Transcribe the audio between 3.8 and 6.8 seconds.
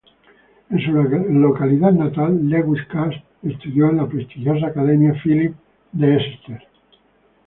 en la prestigiosa Academia Phillips de Exeter.